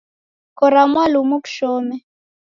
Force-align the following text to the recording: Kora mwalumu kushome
Kora 0.57 0.81
mwalumu 0.91 1.35
kushome 1.43 1.95